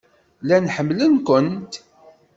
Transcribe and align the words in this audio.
Llan 0.41 0.71
ḥemmlen-kent. 0.75 1.73